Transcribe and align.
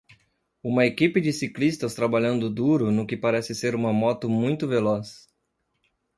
Uma 0.63 0.87
equipe 0.87 1.21
de 1.21 1.31
ciclistas 1.31 1.93
trabalhando 1.93 2.49
duro 2.49 2.89
no 2.89 3.05
que 3.05 3.15
parece 3.15 3.53
ser 3.53 3.75
uma 3.75 3.93
moto 3.93 4.27
muito 4.27 4.67
veloz. 4.67 5.27